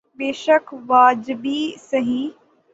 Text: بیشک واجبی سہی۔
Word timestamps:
بیشک 0.17 0.65
واجبی 0.89 1.59
سہی۔ 1.89 2.21